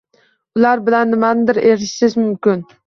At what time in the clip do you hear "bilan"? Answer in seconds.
0.89-1.13